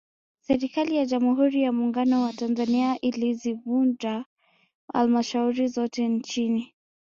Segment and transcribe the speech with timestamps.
[0.39, 4.25] Serikali ya Jamhuri ya Muungano wa Tanzania ilizivunja
[4.93, 6.73] Halmashauri zote nchini